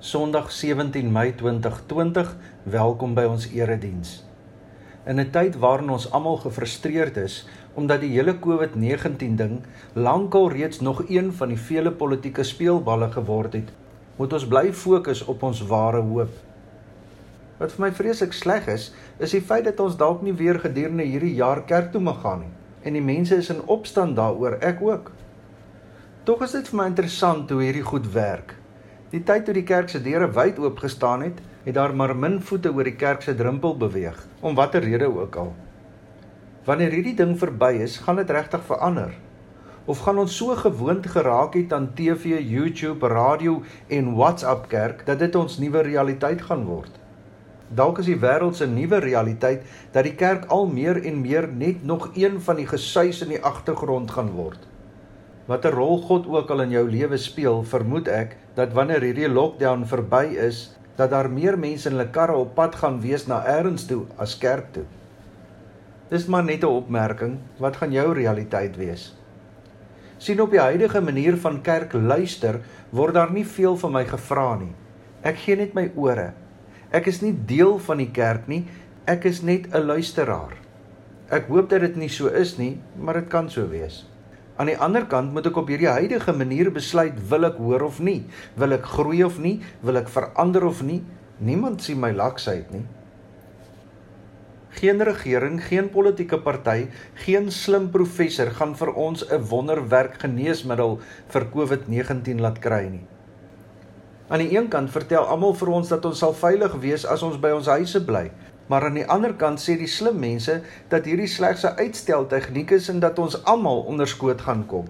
[0.00, 2.36] Sondag 17 Mei 2020.
[2.62, 4.24] Welkom by ons erediens.
[5.04, 9.60] In 'n tyd waarin ons almal gefrustreerd is omdat die hele COVID-19 ding
[9.92, 13.68] lankal reeds nog een van die vele politieke speelballe geword het,
[14.16, 16.32] moet ons bly fokus op ons ware hoop.
[17.58, 21.04] Wat vir my vreeslik sleg is, is die feit dat ons dalk nie weer gedurende
[21.04, 24.80] hierdie jaar kerk toe mag gaan nie en die mense is in opstand daaroor, ek
[24.82, 25.12] ook.
[26.24, 28.59] Tog is dit vir my interessant hoe hierdie goed werk.
[29.10, 32.36] Die tyd toe die kerk se deure wyd oop gestaan het, het daar maar min
[32.46, 35.50] voete oor die kerk se drempel beweeg, om watter rede ook al.
[36.68, 39.16] Wanneer hierdie ding verby is, gaan dit regtig verander.
[39.90, 45.18] Of gaan ons so gewoond geraak het aan TV, YouTube, radio en WhatsApp kerk dat
[45.18, 46.94] dit ons nuwe realiteit gaan word?
[47.66, 51.82] Dalk is die wêreld se nuwe realiteit dat die kerk al meer en meer net
[51.82, 54.69] nog een van die gesuis in die agtergrond gaan word.
[55.50, 59.82] Watter rol God ook al in jou lewe speel, vermoed ek dat wanneer hierdie lockdown
[59.90, 63.88] verby is, dat daar meer mense in hulle karre op pad gaan wees na elders
[63.90, 64.86] toe as kerk toe.
[66.10, 69.10] Dis maar net 'n opmerking, wat gaan jou realiteit wees?
[70.20, 72.60] sien op die huidige manier van kerk luister,
[72.92, 74.74] word daar nie veel van my gevra nie.
[75.24, 76.32] Ek gee net my ore.
[76.92, 78.66] Ek is nie deel van die kerk nie,
[79.08, 80.52] ek is net 'n luisteraar.
[81.30, 84.09] Ek hoop dat dit nie so is nie, maar dit kan so wees.
[84.60, 88.00] Aan die ander kant moet ek op hierdie huidige manier besluit wil ek hoor of
[88.04, 88.18] nie,
[88.60, 90.98] wil ek groei of nie, wil ek verander of nie.
[91.40, 92.82] Niemand sien my laksheid nie.
[94.76, 96.90] Geen regering, geen politieke party,
[97.24, 101.00] geen slim professor gaan vir ons 'n wonderwerk geneesmiddel
[101.32, 103.06] vir COVID-19 laat kry nie.
[104.28, 107.40] Aan die een kant vertel almal vir ons dat ons sal veilig wees as ons
[107.40, 108.30] by ons huise bly,
[108.70, 110.60] Maar aan die ander kant sê die slim mense
[110.92, 114.86] dat hierdie slegs 'n uitstel tegniek is en dat ons almal onderskoot gaan kom.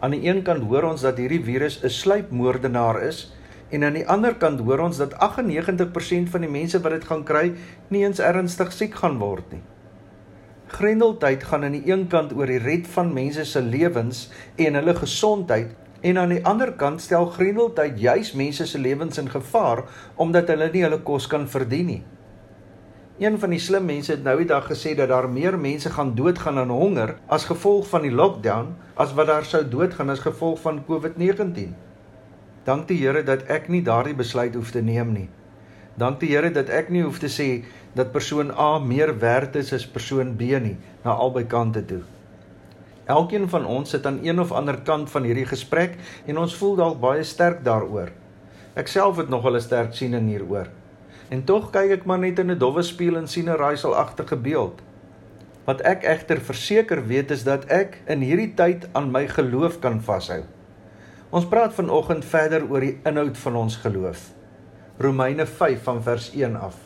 [0.00, 3.32] Aan die een kant hoor ons dat hierdie virus 'n sluipmoordenaar is
[3.70, 7.24] en aan die ander kant hoor ons dat 98% van die mense wat dit gaan
[7.24, 7.54] kry
[7.88, 9.62] nie eens ernstig siek gaan word nie.
[10.66, 14.94] Grendeltyd gaan aan die een kant oor die red van mense se lewens en hulle
[14.94, 19.84] gesondheid en aan die ander kant stel Grendeltyd juis mense se lewens in gevaar
[20.14, 22.02] omdat hulle nie hulle kos kan verdien nie.
[23.18, 26.16] Een van die slim mense het nou die dag gesê dat daar meer mense gaan
[26.18, 30.58] doodgaan aan honger as gevolg van die lockdown as wat daar sou doodgaan as gevolg
[30.64, 31.76] van COVID-19.
[32.66, 35.28] Dank die Here dat ek nie daardie besluit hoef te neem nie.
[35.94, 37.62] Dank die Here dat ek nie hoef te sê
[37.94, 42.02] dat persoon A meer werd is as persoon B nie na albei kante toe.
[43.06, 46.80] Elkeen van ons sit aan een of ander kant van hierdie gesprek en ons voel
[46.82, 48.10] dalk baie sterk daaroor.
[48.74, 50.66] Ek self het nog 'n sterk siening hieroor.
[51.28, 54.82] En tog kyk ek maar net in 'n dowwe spieël en sien 'n raaiselagtige beeld.
[55.64, 60.02] Wat ek egter verseker weet is dat ek in hierdie tyd aan my geloof kan
[60.02, 60.42] vashou.
[61.30, 64.30] Ons praat vanoggend verder oor die inhoud van ons geloof.
[64.98, 66.76] Romeine 5 van vers 1 af.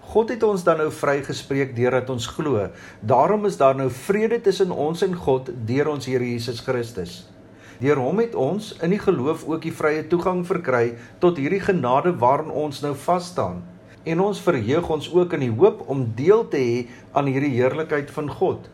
[0.00, 2.68] God het ons dan nou vrygespreek deurdat ons glo.
[3.00, 7.33] Daarom is daar nou vrede tussen ons en God deur ons Here Jesus Christus.
[7.82, 12.12] Deur hom het ons in die geloof ook die vrye toegang verkry tot hierdie genade
[12.22, 13.64] waarin ons nou vas staan.
[14.06, 16.76] En ons verheug ons ook in die hoop om deel te hê
[17.18, 18.68] aan hierdie heerlikheid van God.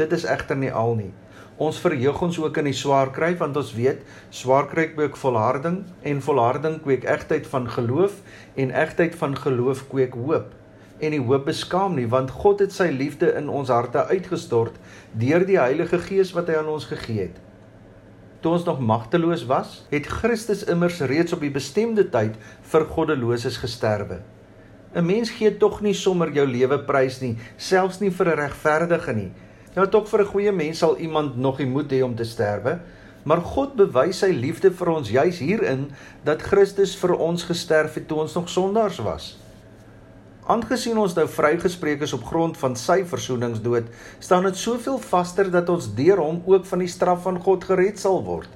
[0.00, 1.12] Dit is egter nie al nie.
[1.62, 4.00] Ons verheug ons ook in die swaar kry want ons weet
[4.34, 8.16] swaar kry kweek volharding en volharding kweek egtheid van geloof
[8.56, 10.48] en egtheid van geloof kweek hoop.
[10.98, 14.82] En die hoop beskaam nie want God het sy liefde in ons harte uitgestort
[15.12, 17.38] deur die Heilige Gees wat hy aan ons gegee het
[18.40, 22.36] toe ons nog magteloos was, het Christus immers reeds op die bestemde tyd
[22.72, 24.20] vir goddeloses gesterwe.
[24.94, 29.12] 'n Mens gee tog nie sommer jou lewe prys nie, selfs nie vir 'n regverdige
[29.14, 29.30] nie.
[29.76, 32.80] Ja, tog vir 'n goeie mens sal iemand nog die moed hê om te sterwe,
[33.22, 35.90] maar God bewys sy liefde vir ons juis hierin
[36.24, 39.36] dat Christus vir ons gesterf het toe ons nog sondaars was.
[40.50, 45.68] Aangesien ons nou vrygespreek is op grond van sy versoeningsdood, staan dit soveel vaster dat
[45.70, 48.48] ons deur hom ook van die straf van God gered sal word.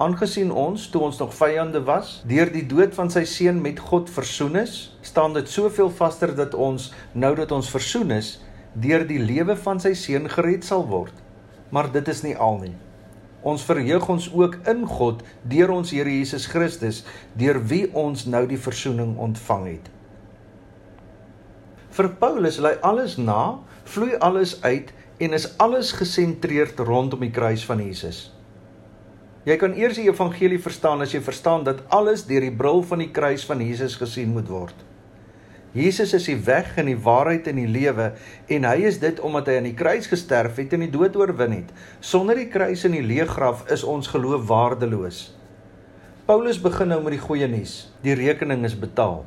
[0.00, 4.08] Aangesien ons toe ons nog vyande was, deur die dood van sy seun met God
[4.14, 8.38] versoen is, staan dit soveel vaster dat ons nou dat ons versoen is,
[8.72, 11.12] deur die lewe van sy seun gered sal word.
[11.68, 12.74] Maar dit is nie al nie.
[13.44, 17.02] Ons verheug ons ook in God deur ons Here Jesus Christus,
[17.36, 19.92] deur wie ons nou die versoening ontvang het.
[21.96, 23.56] Vir Paulus lê alles na,
[23.88, 28.26] vloei alles uit en is alles gesentreerd rondom die kruis van Jesus.
[29.48, 33.00] Jy kan eers die evangelie verstaan as jy verstaan dat alles deur die bril van
[33.00, 34.74] die kruis van Jesus gesien moet word.
[35.76, 38.10] Jesus is die weg en die waarheid en die lewe
[38.52, 41.54] en hy is dit omdat hy aan die kruis gesterf het en die dood oorwin
[41.60, 41.72] het.
[42.04, 45.22] Sonder die kruis en die leë graf is ons geloof waardeloos.
[46.28, 47.86] Paulus begin nou met die goeie nuus.
[48.04, 49.22] Die rekening is betaal.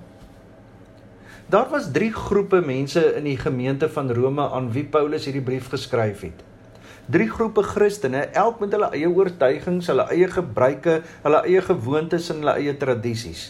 [1.49, 5.71] Daar was 3 groepe mense in die gemeente van Rome aan wie Paulus hierdie brief
[5.71, 6.43] geskryf het.
[7.09, 12.43] Drie groepe Christene, elk met hulle eie oortuigings, hulle eie gebruike, hulle eie gewoontes en
[12.43, 13.47] hulle eie tradisies.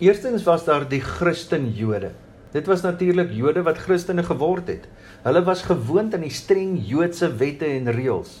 [0.00, 2.14] Eerstens was daar die Christen-Jode.
[2.54, 4.86] Dit was natuurlik Jode wat Christene geword het.
[5.26, 8.38] Hulle was gewoond aan die streng Joodse wette en reëls.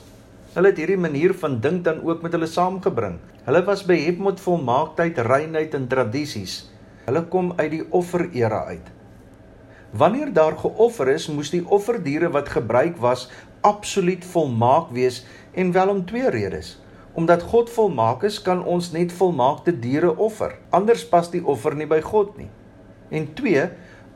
[0.54, 3.20] Hulle het hierdie manier van dink dan ook met hulle saamgebring.
[3.44, 6.62] Hulle was behep met volmaaktheid, reinheid en tradisies.
[7.06, 8.86] Hulle kom uit die offerera uit.
[9.96, 13.28] Wanneer daar geoffer is, moes die offerdiere wat gebruik was
[13.62, 15.22] absoluut volmaak wees
[15.54, 16.74] en wel om twee redes.
[17.14, 20.58] Omdat God volmaak is, kan ons net volmaakte diere offer.
[20.70, 22.50] Anders pas die offer nie by God nie.
[23.08, 23.62] En twee,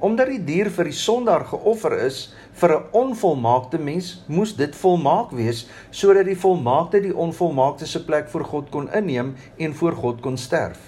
[0.00, 5.30] omdat die dier vir die sondaar geoffer is vir 'n onvolmaakte mens, moes dit volmaak
[5.30, 10.20] wees sodat die volmaakte die onvolmaakte se plek voor God kon inneem en voor God
[10.20, 10.78] kon sterf.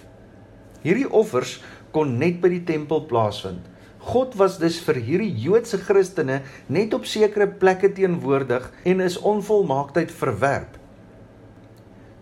[0.82, 3.68] Hierdie offers kon net by die tempel plaasvind.
[4.02, 10.10] God was dus vir hierdie Joodse Christene net op sekere plekke teenwoordig en is onvolmaaktheid
[10.10, 10.78] verwerp.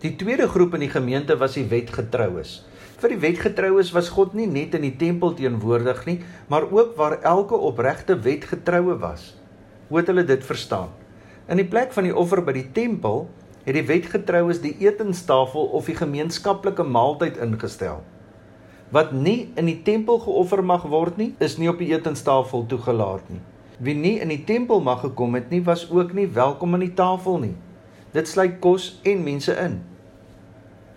[0.05, 2.59] Die tweede groep in die gemeente was die wetgetroues.
[3.01, 6.19] Vir die wetgetroues was God nie net in die tempel teenwoordig nie,
[6.53, 9.31] maar ook waar elke opregte wetgetroue was.
[9.89, 10.93] Hoe het hulle dit verstaan?
[11.49, 13.25] In die plek van die offer by die tempel
[13.65, 18.05] het die wetgetroues die etenstafel of die gemeenskaplike maaltyd ingestel
[18.91, 23.29] wat nie in die tempel geoffer mag word nie, is nie op die etenstafel toegelaat
[23.31, 23.39] nie.
[23.81, 26.93] Wie nie in die tempel mag gekom het nie, was ook nie welkom aan die
[26.93, 27.55] tafel nie.
[28.11, 29.79] Dit sluit kos en mense in.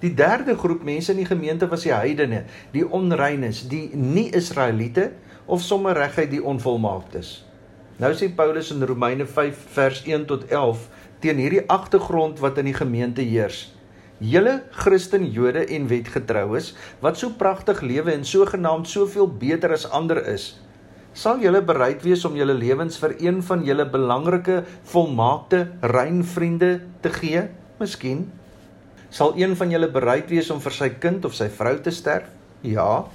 [0.02, 2.43] Die derde groep mense in die gemeente was die heidene,
[2.75, 5.12] die onreines, die nie-Israeliete
[5.46, 7.38] of sommer reguit die onvolmaaktes.
[8.02, 10.88] Nou sê Paulus in Romeine 5 vers 1 tot 11
[11.23, 13.69] teen hierdie agtergrond wat in die gemeente heers
[14.19, 20.23] julle Christen Jode en wetgetroues wat so pragtig lewe en sogenaamd soveel beter as ander
[20.31, 20.53] is
[21.15, 26.81] sal julle bereid wees om julle lewens vir een van julle belangrike volmaakte rein vriende
[27.03, 27.47] te gee?
[27.79, 28.27] Miskien.
[29.15, 32.27] Sal een van julle bereid wees om vir sy kind of sy vrou te sterf?
[32.67, 33.07] Ja.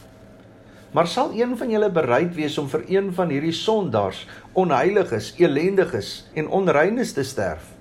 [0.96, 4.24] Maar sal een van julle bereid wees om vir een van hierdie sondaars
[4.58, 7.76] onheiliges elendiges en onreines te sterf?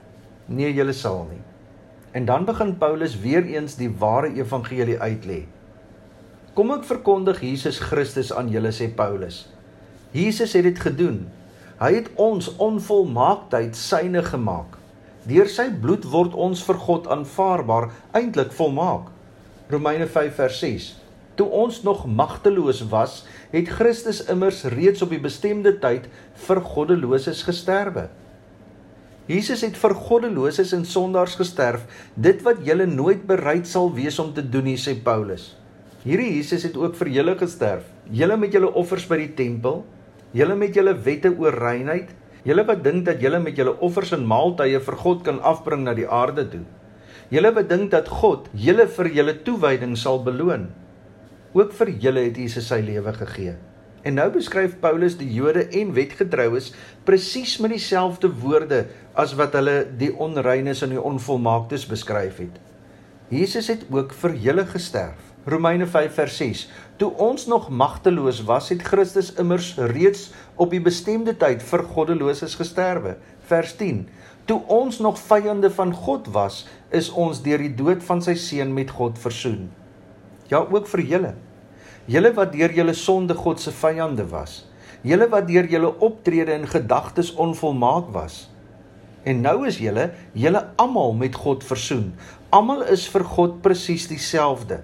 [0.51, 1.48] Nee julle sal nie
[2.13, 5.43] En dan begin Paulus weer eens die ware evangelie uitlê.
[6.57, 9.45] Kom ek verkondig Jesus Christus aan julle sê Paulus.
[10.11, 11.27] Jesus het dit gedoen.
[11.79, 14.79] Hy het ons onvolmaaktheid syne gemaak.
[15.29, 19.13] Deur sy bloed word ons vir God aanvaarbaar, eintlik volmaak.
[19.69, 20.89] Romeine 5 vers 6.
[21.39, 23.21] Toe ons nog magteloos was,
[23.53, 26.09] het Christus immers reeds op die bestemde tyd
[26.49, 28.09] vir goddeloses gesterwe.
[29.29, 31.83] Jesus het vir goddeloses en sondaars gesterf,
[32.17, 35.51] dit wat julle nooit bereid sal wees om te doen, sê Paulus.
[36.01, 37.85] Hierdie Jesus het ook vir julle gesterf.
[38.09, 39.83] Julle met julle offers by die tempel,
[40.33, 42.15] julle met julle wette oor reinheid,
[42.49, 45.93] julle wat dink dat julle met julle offers en maaltye vir God kan afbring na
[45.99, 46.65] die aarde toe.
[47.29, 50.71] Julle wat dink dat God julle vir julle toewyding sal beloon.
[51.53, 53.59] Ook vir julle het Jesus sy lewe gegee.
[54.07, 56.71] En nou beskryf Paulus die Jode en wetgetroues
[57.09, 58.85] presies met dieselfde woorde
[59.19, 62.61] as wat hulle die onreines en die onvolmaaktes beskryf het.
[63.29, 65.25] Jesus het ook vir julle gesterf.
[65.49, 66.63] Romeine 5 vers 6.
[67.01, 72.55] Toe ons nog magteloos was, het Christus immers reeds op die bestemde tyd vir goddeloses
[72.61, 73.17] gesterwe.
[73.49, 74.05] Vers 10.
[74.49, 76.63] Toe ons nog vyande van God was,
[76.93, 79.69] is ons deur die dood van sy seun met God versoen.
[80.49, 81.35] Ja, ook vir julle
[82.09, 84.63] Julle wat deur julle sonde God se vyande was.
[85.05, 88.47] Julle wat deur julle optrede en gedagtes onvolmaak was.
[89.29, 92.15] En nou is julle, julle almal met God versoen.
[92.49, 94.81] Almal is vir God presies dieselfde.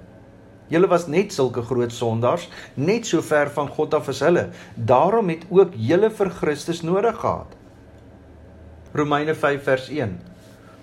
[0.68, 2.44] Julle was net sulke groot sondaars,
[2.76, 4.50] net so ver van God af as hulle.
[4.76, 7.56] Daarom het ook julle vir Christus nodig gehad.
[8.94, 10.33] Romeine 5 vers 1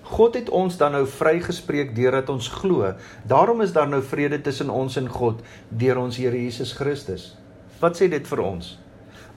[0.02, 2.94] God het ons dan nou vrygespreek deurdat ons glo.
[3.28, 7.32] Daarom is daar nou vrede tussen ons en God deur ons Here Jesus Christus.
[7.80, 8.76] Wat sê dit vir ons?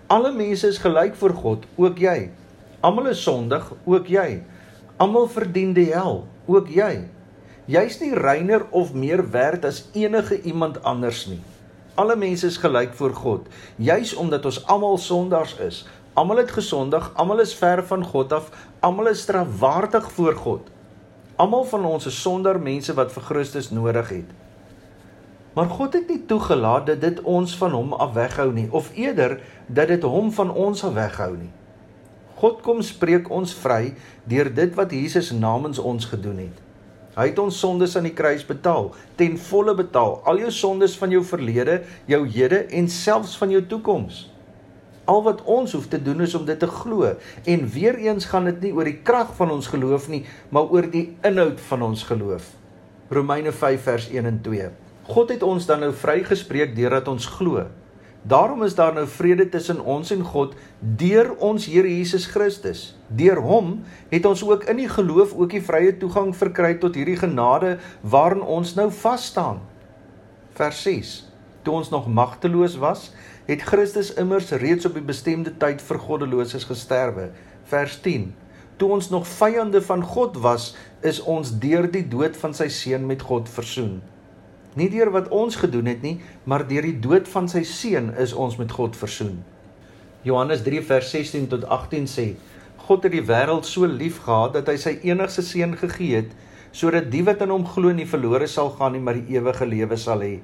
[0.08, 2.30] Alle mense is gelyk voor God, ook jy.
[2.86, 4.44] Almal is sondig, ook jy.
[5.02, 7.08] Almal verdien die hel, ook jy.
[7.66, 11.42] Jy's nie reiner of meer werd as enige iemand anders nie.
[11.98, 13.48] Alle mense is gelyk voor God,
[13.82, 15.86] juis omdat ons almal sondaars is.
[16.16, 18.46] Almal het gesondig, almal is ver van God af,
[18.80, 20.70] almal is strafwaardig voor God.
[21.36, 24.30] Almal van ons is sonder mense wat vir Christus nodig het.
[25.56, 29.42] Maar God het nie toegelaat dat dit ons van hom af weghou nie, of eerder
[29.68, 31.52] dat dit hom van ons af weghou nie.
[32.40, 33.92] God kom spreek ons vry
[34.24, 36.64] deur dit wat Jesus namens ons gedoen het.
[37.16, 40.22] Hy het ons sondes aan die kruis betaal, ten volle betaal.
[40.24, 44.24] Al jou sondes van jou verlede, jou hede en selfs van jou toekoms.
[45.06, 47.14] Al wat ons hoef te doen is om dit te glo.
[47.46, 50.90] En weer eens gaan dit nie oor die krag van ons geloof nie, maar oor
[50.90, 52.50] die inhoud van ons geloof.
[53.14, 54.70] Romeine 5 vers 1 en 2.
[55.06, 57.68] God het ons dan nou vrygespreek deurdat ons glo.
[58.26, 62.96] Daarom is daar nou vrede tussen ons en God deur ons Here Jesus Christus.
[63.08, 67.20] Deur hom het ons ook in die geloof ook die vrye toegang verkry tot hierdie
[67.22, 69.62] genade waarin ons nou vas staan.
[70.58, 71.14] Vers 6.
[71.66, 73.08] Toe ons nog magteloos was,
[73.48, 77.32] het Christus immers reeds op die bestemde tyd vir goddeloses gesterwe.
[77.72, 78.28] Vers 10.
[78.78, 83.08] Toe ons nog vyande van God was, is ons deur die dood van sy seun
[83.10, 83.98] met God versoen.
[84.78, 88.36] Nie deur wat ons gedoen het nie, maar deur die dood van sy seun is
[88.36, 89.40] ons met God versoen.
[90.28, 92.28] Johannes 3 vers 16 tot 18 sê:
[92.86, 96.42] God het die wêreld so lief gehad dat hy sy enigste seun gegee het
[96.76, 99.96] sodat die wat in hom glo nie verlore sal gaan nie, maar die ewige lewe
[99.98, 100.42] sal hê.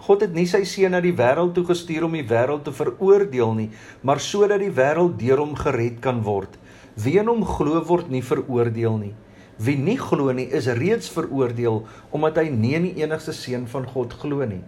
[0.00, 3.54] God het nie sy seun na die wêreld toe gestuur om die wêreld te veroordeel
[3.58, 3.68] nie,
[4.02, 6.56] maar sodat die wêreld deur hom gered kan word.
[6.96, 9.14] Wie in hom glo word nie veroordeel nie.
[9.60, 11.82] Wie nie glo nie is reeds veroordeel
[12.16, 14.62] omdat hy nie in die enigste seun van God glo nie.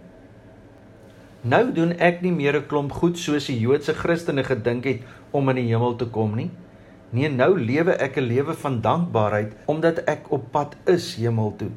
[1.43, 5.49] Nou doen ek nie meer 'n klomp goed soos die Joodse Christene gedink het om
[5.49, 6.51] in die hemel te kom nie.
[7.11, 11.71] Nee, nou lewe ek 'n lewe van dankbaarheid omdat ek op pad is hemel toe.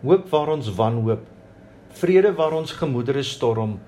[0.01, 1.19] hoop waar ons wanhoop,
[1.89, 3.79] vrede waar ons gemoedere storm,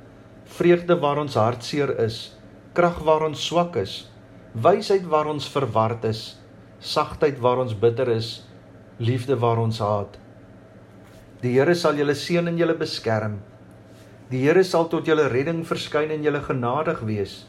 [0.46, 2.38] vreugde waar ons hartseer is,
[2.74, 4.10] krag waar ons swak is,
[4.56, 6.38] wysheid waar ons verward is,
[6.80, 8.46] sagtheid waar ons bitter is,
[9.00, 10.16] liefde waar ons haat.
[11.44, 13.40] Die Here sal julle seën en julle beskerm.
[14.32, 17.44] Die Here sal tot julle redding verskyn en julle genadig wees.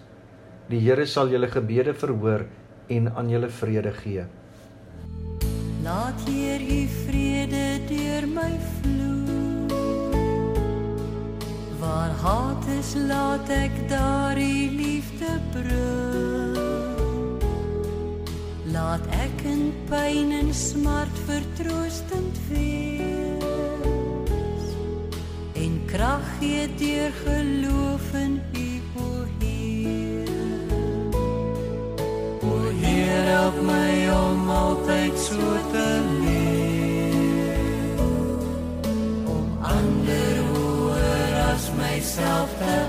[0.68, 2.44] Die Here sal julle gebede verhoor
[2.90, 4.26] en aan julle vrede gee.
[5.86, 9.70] Laat hier u vrede deur my vloei.
[11.78, 16.55] Waar haat is, laat ek daar u liefde bring.
[18.76, 23.16] Laat ek in pyn en smart vertroostend wees
[25.97, 30.28] krag gee deur geloof in U o Heer.
[32.42, 35.40] O Heer, help my om altyd so
[35.73, 35.88] te
[36.21, 38.00] leef.
[39.37, 42.86] Om ander hoër as myself te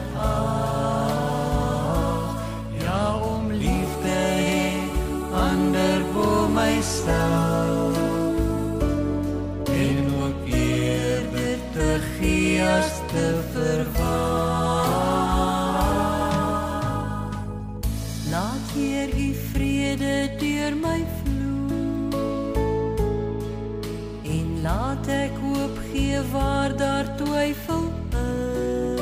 [26.31, 29.01] waar daar twyfel is.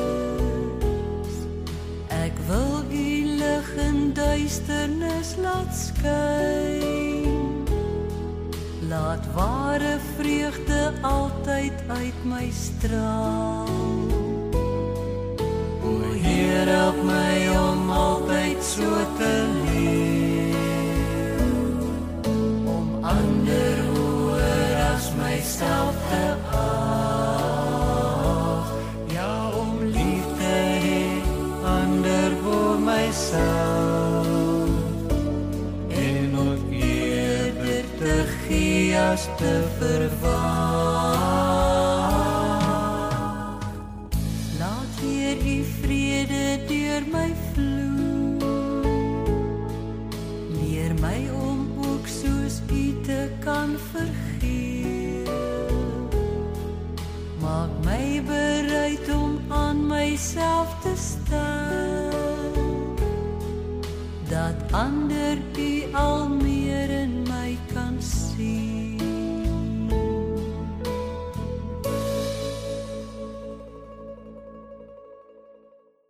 [2.08, 7.63] Ek wil u lig in duisternis laat skyn.
[8.89, 14.13] Laat ware vreugde altyd uit my straal.
[16.25, 19.64] Heer help my om altyd so te
[64.86, 65.55] dat